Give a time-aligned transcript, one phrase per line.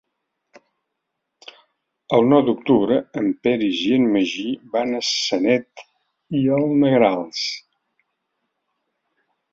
[2.17, 5.85] El nou d'octubre en Peris i en Magí van a Sanet
[6.41, 7.47] i els Negrals.